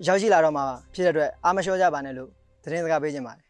[0.07, 2.29] ရောက်ရှိလာတော့မှာဖြစ်တဲ့အတွက်အားမလျှော့ကြပါနဲ့လို့
[2.63, 3.45] သတင်းစကားပေးခြင်းပါတယ်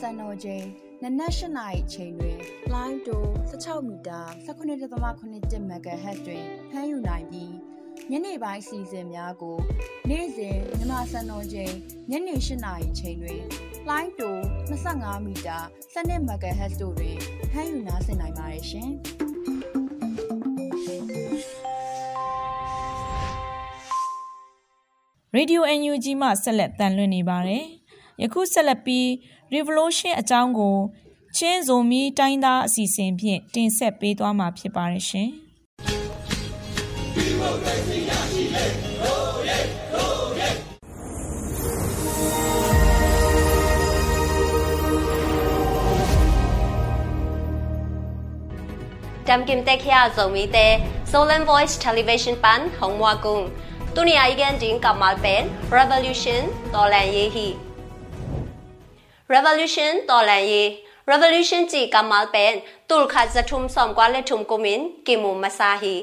[0.00, 0.64] စံတော်ချိန်
[1.02, 2.38] နနက်၈နာရီအချိန်တွင်
[2.72, 7.52] လိုင်းတို16မီတာ19.7 MHz တွင်ဖမ်းယူနိုင်ပြီး
[8.10, 9.58] ညနေပိုင်းအစီအစဉ်များကို
[10.08, 11.72] နေ့စဉ်မြန်မာစံတော်ချိန်
[12.10, 13.40] ညနေ၈နာရီအချိန်တွင်
[13.88, 14.36] လိုင်းတို
[14.82, 15.58] 25မီတာ
[15.94, 17.16] 17 MHz တို့တွင်
[17.52, 18.90] ဖမ်းယူနားဆင်နိုင်ပါတယ်ရှင်။
[25.36, 27.64] Radio NUG မှဆက်လက်တန်လွှင့်နေပါတယ်။
[28.22, 29.06] ယခုဆက်လက်ပြီး
[29.54, 30.76] Revolution အကြောင်းကို
[31.36, 35.30] ချင်းဇိုမီတိုင်းသားအစီအစဉ်ဖြင့်တင်ဆက်ပေးသွားမှာဖြစ်ပါတယ်ရှင်။
[49.26, 50.66] Dam kim te khia zo mi te
[51.10, 53.42] Solan Voice Television pan hong mwa kung
[53.94, 57.71] Tunia igen ding kamal pen Revolution tolan ye hi
[59.32, 64.82] Revolution tolan ye Revolution chi kamal pen tul khat zathum som kwa le thum kumin
[65.06, 65.94] kimu masahi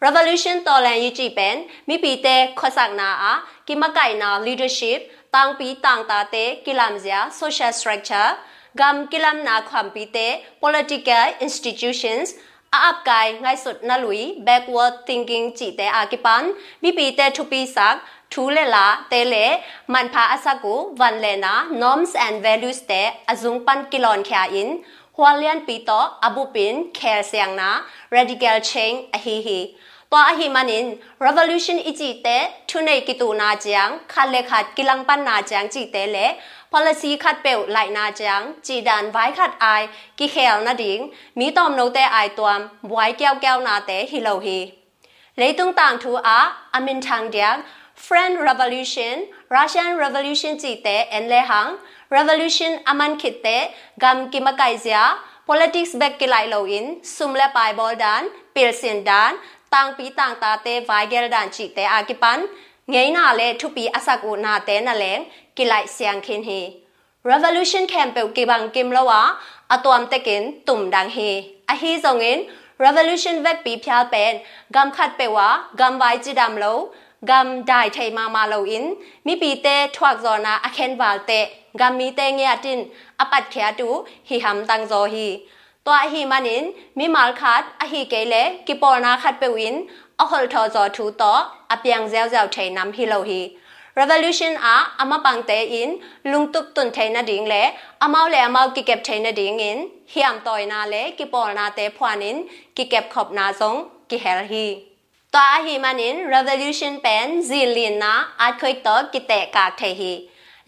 [0.00, 3.32] Revolution tolan ye chi pen mi pi te khosak na a
[3.66, 8.30] kimakai na leadership tang pi tang ta te kilam zia social structure
[8.74, 10.26] gam kilam na kham pi te
[10.62, 12.34] political institutions
[12.74, 16.42] อาอับกายง่ายสุดนลุย backward thinking จิแต่อากิปัน
[16.82, 17.96] มีปีแต่ทุปีสัก
[18.32, 19.36] ทูเลลาเตเล
[19.92, 24.68] มันพาอาสกุวันเลนะ norms and values แต่อจุงปันกิลอนแคอิน
[25.16, 27.70] หัวเลียนปีต่ออบุปินแคเสียงนะ
[28.14, 29.58] radical change อฮีฮี
[30.12, 30.86] ตัวอหิมันิน
[31.24, 32.28] revolution อิจิเต
[32.70, 36.18] ทุนในกิตูนาจังคันเลขัดกิลังปันนาจังจิเตเล
[36.72, 39.66] policy ขัดเปลไหลนาจังจีดันไว้ขัดไอ
[40.18, 40.98] กิเคลนาดิง
[41.38, 44.58] มีตอมโนเตไอตัวมไว้แก้วแก้วนาเตฮิโลฮี
[45.36, 46.38] เลยตุงต่างทูอา
[46.74, 47.56] อมินทางเดียง
[48.04, 49.16] French Revolution
[49.56, 51.66] Russian Revolution จิเตเอ็นเลหัง
[52.14, 53.46] Revolution อมันคิดเต
[54.02, 55.00] กัมกิมกายเซีย
[55.48, 56.84] politics back กิไลโลอิน
[57.16, 58.22] ซุมและปายบอลดาน
[58.54, 59.32] ปิลเซียนดาน
[59.80, 62.40] န်ပီလစင်ဒန်တန်ပီတန်တာတဲ့ Vigel ဒန်ကြည်တဲ့အကိပန်
[62.92, 65.12] ငိမ့်နာလေထုပီအစကူနာတဲ့နလဲ
[65.56, 66.60] ကိလိုက်ဆီယန်ခင်ဟီ
[67.24, 69.36] revolution campaign ki bang kim lawa
[69.68, 71.30] atom tekin tum dang hi
[71.68, 74.40] a hi zongin revolution vet pi phya pen
[74.72, 76.72] gam khat pe wa gam wai chi dam lo
[77.30, 80.96] gam dai thai ma ma lo in mi pi te thwak zo na a khen
[81.00, 81.40] wal te
[81.80, 82.80] gam mi te nge atin
[83.24, 83.88] apat khya tu
[84.30, 85.28] hi ham tang zo hi
[85.85, 86.63] ตัวฮีมันิน
[86.97, 88.35] มีมาลคัดอฮีเกเล
[88.67, 89.75] กิปอนาคัดเปวิน
[90.19, 91.33] อหลทอจอทูตอ
[91.71, 93.41] อเปียงเซลเซลเทนัมฮิโลฮี
[93.95, 95.89] revolution a ama pangte in
[96.31, 97.61] lungtuk tun theina ding le
[98.05, 99.77] amau le amau ki kep theina ding in
[100.13, 102.37] hiam toy na le ki pol na te phwanin
[102.75, 104.65] ki kep khop na zong ki hel hi
[105.31, 108.13] ta hi manin revolution pen zilin na
[108.45, 110.13] earthquake to ki te ka the hi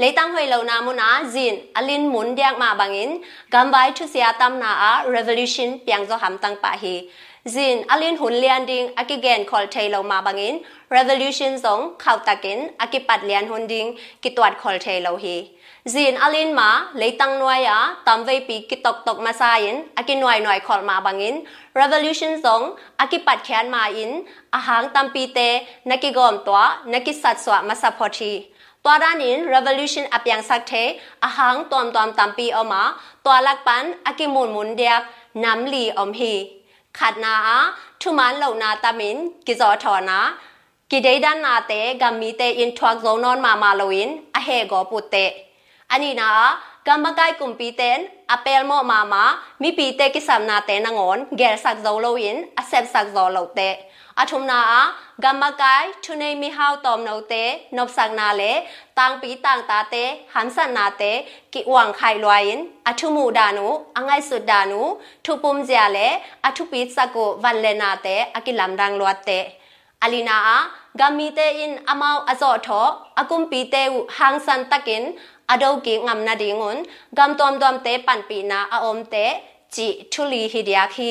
[0.00, 3.11] လေတန်းဟွေလုံနာမနာဇင်အလင်းမွန်ဒီယက်မာဘငင်
[3.52, 6.94] ဂမ်ဝိုင်ထုစီယာတမ်နာအာ revolution ပြန်ဇောဟမ်တန်းပါဟီ
[7.44, 13.20] zin alin hun lian ding akigen khol thailo ma bangin revolution zong khau takin akipat
[13.28, 15.37] lian hun ding kitwat khol thailo hi
[15.94, 20.59] zin alin ma leitang noya tamwei pi kitok tok ma sa in akin noi noi
[20.66, 21.35] khol ma bangin
[21.74, 22.64] revolution zong
[23.02, 24.11] akipat khan ma in
[24.59, 25.48] ahang tampi te
[25.88, 28.33] nakigom twa nakisat swa ma sapoti
[28.83, 30.73] ตัวด้านิน revolution อพยังสักเท
[31.23, 32.83] อาหังตอมตอมตัมปีออกมา
[33.25, 35.01] ตัวลักปันอากิมุนมุนเดียก
[35.43, 36.33] น้ำลีอมฮี
[36.97, 37.36] ขัดนา
[38.01, 40.19] ทุมันเหล่านาตามินกิจอทอนา
[40.91, 45.15] กิเดดันนาเตกัมมีเตอินทวักโซนอนมามาโลวินอเฮโกปุเต
[45.89, 46.31] อันนี้นะ
[46.88, 52.38] กัมมกายกุมปีเตน apel mo mama mi pi te kisam na te nangon ger sak zo lo in
[52.55, 53.25] asep sak zo lo te athum na a gamma kai thunei mi hau tom no
[53.25, 53.45] te nop sak na le tang pi tang ta te han san na te ki
[53.45, 53.90] wang khai loin
[54.22, 54.61] အထုမနာ
[55.24, 58.52] ဂမကိုင်ထုနေမီဟောက်တော်မနောတဲ့နော့ဆန်နာလေ
[58.98, 61.16] တန်းပီတန်းတာတဲ့ဟမ်ဆန်နာတဲ့
[61.52, 62.58] ကိဝမ်ခိုင်လွိုင်း
[62.88, 64.82] အထုမှုဒါနုအငိုက်ဆွဒါနု
[65.24, 66.08] ထုပုံကြလေ
[66.46, 69.44] အထုပိစကိုဝန်လေနာတဲ့အကိလမ်ရန်လွတ်တဲ့
[70.02, 70.58] အလီနာအာ
[71.00, 72.87] ဂမီတဲအင်အမောက်အဇော့ထော
[73.20, 75.04] အကုမ်ပီတဲဝဟန်းဆန်တကင်
[75.52, 76.78] အဒေါကိငမ်နာဒီငွန်
[77.16, 79.26] ဂမ်တုံဒွမ်တဲပန်ပီနာအအုံးတဲ
[79.74, 80.96] ជីထုလီဟီဒီယာခ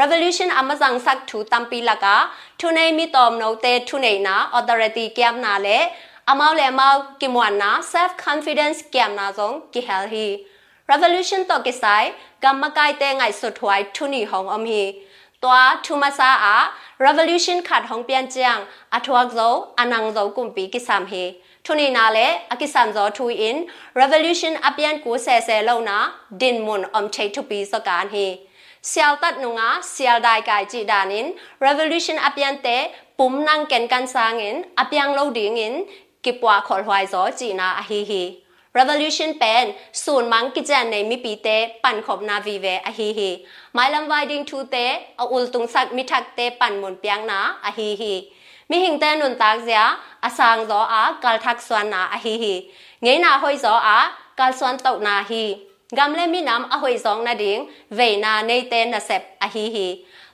[0.00, 2.14] revolution amazang sak thu tampi laka
[2.58, 5.78] thunei mi tom no te thunei na authority kyam na le
[6.32, 10.26] amau le amau kimwan na self confidence kyam na zong ki hel hi
[10.90, 12.04] revolution to kisai
[12.42, 14.84] gamakai te ngai su thwai thuni hong om hi
[15.42, 16.56] twa thuma sa a
[17.06, 18.62] revolution khat hong pian chiang
[18.96, 19.48] athwak zo
[19.82, 21.24] anang zo kumpi kisam hi
[21.66, 23.58] ထုန်နီနာလေအကိစမ်ဇောထူအင်
[24.00, 25.98] revolution အပြန်ကိုဆဲဆဲလုံးနာ
[26.40, 28.26] ဒင်မွန်အမ်ချိတ်ထူပီစကန်ဟီ
[28.82, 31.26] sial tat nunga sial dai kai chi danin
[31.60, 32.76] revolution apian te
[33.16, 35.74] pum nang ken kan sangin apiang lo ding in
[36.22, 38.22] kipwa khol hwai zo chi na a hi hi
[38.74, 42.74] revolution pen sun mang ki jan nei mi pi te pan khop na vi ve
[42.76, 43.30] a hi hi
[43.72, 44.86] mai lam wai ding thu te
[45.22, 48.14] a ul tung sak mi thak te pan mun piang na a hi hi
[48.68, 49.84] mi hing te nun tak zia
[50.20, 52.54] a sang zo a kal thak swan na a hi hi
[53.00, 53.98] ngei na hoi zo a
[54.36, 55.44] kal swan tau na hi
[55.97, 59.23] gam le mi nam a hoi zong na ding ve na nei te na sep
[59.45, 59.87] a hi hi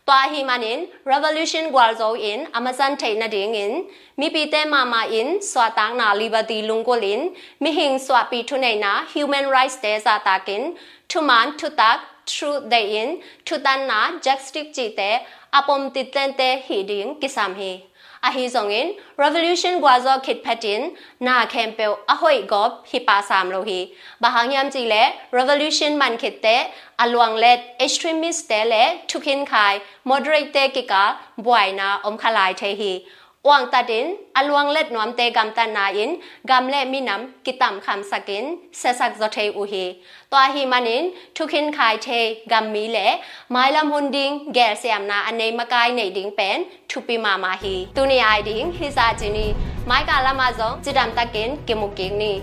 [0.10, 0.80] ตัวฮิมันิน
[1.12, 3.74] revolution กวาลโซอิน amazon เทนดิงอิน
[4.20, 7.22] มีปีเตมามาอินสวาตังนา liberty ลุงกลิน
[7.64, 10.64] มีหิงสวาปีทุเนนา human rights เตซาตากิน
[11.12, 11.98] ทุมันทุตัก
[12.32, 13.10] truth เดอิน
[13.48, 15.02] ทุตันนา justice จีเต
[15.54, 16.30] อปมติเตน
[18.27, 18.87] အဟီဇုံငင်
[19.23, 20.81] revolution gwazo kit patin
[21.27, 23.81] na kempel ahoi gop hipa sam lo hi
[24.23, 25.03] bahangyam ji le
[25.39, 26.57] revolution man kit te
[27.05, 27.53] alwang le
[27.85, 29.75] extremist te le thukin khai
[30.11, 31.05] moderate te kika
[31.45, 32.93] buaina om khalai the hi
[33.50, 36.10] วางตัดินอลวงเล็ดนวมเตกำตันนาอิน
[36.50, 38.46] กำเล่มีน้ำกิตามคำสกิน
[38.78, 39.86] เสสักจเทอุฮี
[40.32, 41.04] ตัวฮีมันิน
[41.36, 42.08] ทุกินขายเท
[42.52, 43.08] กำมีเล่
[43.52, 49.48] ไม้ลำหุนดิงแก่เสียมนาอันในมะกายในดิงเป็นทุปีมามาฮีตุนีไอดิงฮิซาจินี
[49.88, 52.34] ไม้กาลามาซองจิดามตะกินกิมุกิงนี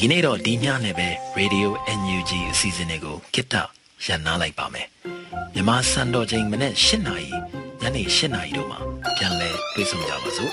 [0.00, 1.08] ဒီကနေ့တော့ဒီညနဲ့ပဲ
[1.38, 1.68] Radio
[2.00, 3.54] NUG အစီအစဉ်လေးကိုကိတ္တ
[4.04, 4.86] ရန်နာလိုက်ပါမယ်
[5.54, 7.30] မြမစံတော်ချိန်မနေ့၈နာရီ
[7.80, 8.78] ညနေ၈နာရီတို့မှာ
[9.16, 10.52] ပြန်လည်တွေ့ဆုံကြပါစို့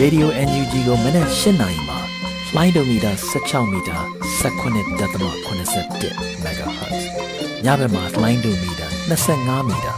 [0.00, 1.98] Radio NUG ကိုမနေ့၈နာရီမှာ
[2.48, 4.00] flight meter 16 meter
[4.42, 7.00] 19.87 MHz
[7.64, 9.94] ညဘက်မှာ flight meter 25 meter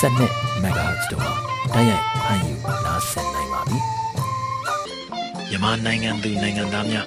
[0.00, 1.34] 12 MHz တို့မှာ
[1.74, 3.78] တိုက်ရိုက်ဖမ်းယူနားဆင်နိုင်ပါပြီ
[5.48, 7.06] မြန်မာနိုင်ငံသူနိုင်ငံသားများ